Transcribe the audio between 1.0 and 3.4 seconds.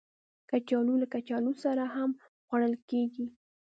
له کچالو سره هم خوړل کېږي